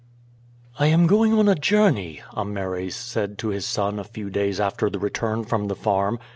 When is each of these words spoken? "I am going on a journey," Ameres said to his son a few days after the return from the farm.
"I 0.79 0.87
am 0.87 1.05
going 1.05 1.31
on 1.33 1.47
a 1.47 1.53
journey," 1.53 2.23
Ameres 2.35 2.95
said 2.95 3.37
to 3.37 3.49
his 3.49 3.67
son 3.67 3.99
a 3.99 4.03
few 4.03 4.31
days 4.31 4.59
after 4.59 4.89
the 4.89 4.97
return 4.97 5.43
from 5.43 5.67
the 5.67 5.75
farm. 5.75 6.17